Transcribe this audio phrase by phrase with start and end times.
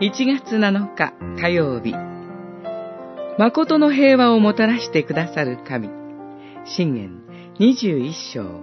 [0.00, 1.92] 1月7日火曜日。
[3.36, 5.90] 誠の平和をもたらしてくださる神。
[6.64, 7.20] 信玄
[7.58, 8.60] 21章。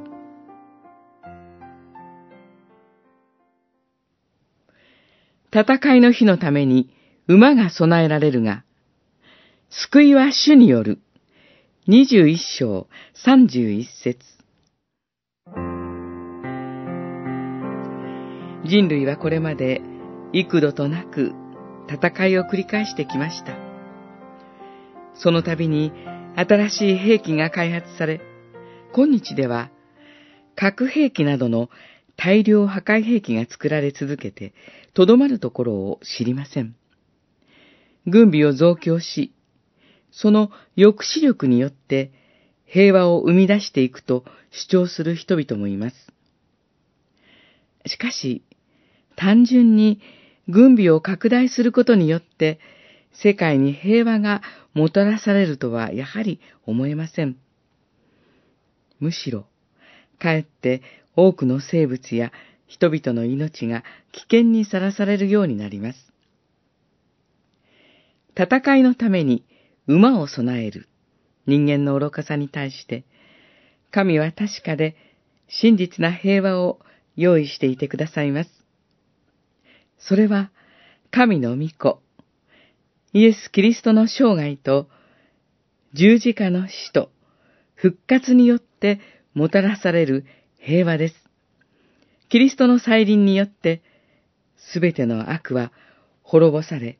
[5.52, 6.90] 戦いの日のために
[7.28, 8.64] 馬が備えられるが、
[9.70, 11.02] 救いは主による。
[11.90, 12.88] 21章
[13.26, 14.20] 31節。
[18.64, 19.82] 人類はこれまで
[20.34, 21.34] 幾度となく
[21.90, 23.56] 戦いを繰り返してきました。
[25.14, 25.92] その度に
[26.36, 28.22] 新しい兵器が開発され、
[28.94, 29.70] 今日では
[30.56, 31.70] 核兵器などの
[32.18, 34.54] 大量破壊兵器が作られ続けて、
[34.94, 36.76] とどまるところを知りません。
[38.08, 39.34] 軍備を増強し、
[40.12, 42.12] その抑止力によって
[42.66, 45.96] 平和を生み出していくと主張する人々もいます。
[47.86, 48.44] しかし、
[49.16, 50.00] 単純に
[50.48, 52.60] 軍備を拡大することによって
[53.14, 54.42] 世界に平和が
[54.74, 57.38] もたらされるとはやはり思えません。
[59.00, 59.46] むしろ、
[60.20, 60.82] かえって
[61.16, 62.32] 多くの生物や
[62.68, 66.12] 人々の命が危険にさらされるようになります。
[68.38, 69.46] 戦いのために
[69.88, 70.90] 馬を備える
[71.48, 73.06] 人間の愚かさに対して、
[73.92, 74.96] 神は確かで
[75.48, 76.80] 真実な平和を
[77.16, 78.65] 用意していてくださいます。
[79.98, 80.52] それは
[81.12, 82.02] 神の御子、
[83.14, 84.90] イエス・キリストの生涯と
[85.94, 87.10] 十字架の死と
[87.76, 89.00] 復活によって
[89.34, 90.26] もたらされる
[90.60, 91.16] 平和です。
[92.30, 93.82] キリストの再臨によって、
[94.58, 95.72] すべての悪は
[96.24, 96.98] 滅ぼされ、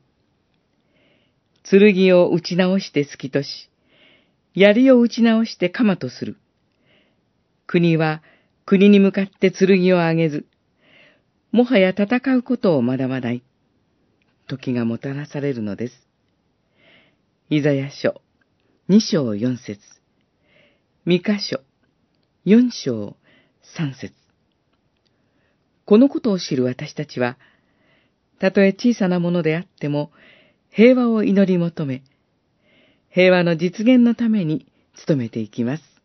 [1.68, 3.70] 剣を打ち直して好きとし、
[4.54, 6.36] 槍を打ち直して鎌とする。
[7.66, 8.22] 国は
[8.64, 10.46] 国に向かって剣を上げず、
[11.52, 13.42] もはや戦うことを学ばない。
[14.46, 16.06] 時がもたらされるのです。
[17.50, 18.20] イザヤ書、
[18.88, 19.80] 二章四節、
[21.04, 21.60] 三箇所、
[22.44, 23.16] 四章
[23.62, 24.14] 三節。
[25.84, 27.38] このことを知る私たちは、
[28.40, 30.10] たとえ小さなものであっても、
[30.70, 32.02] 平和を祈り求め、
[33.08, 34.66] 平和の実現のために
[35.06, 35.95] 努めていきます。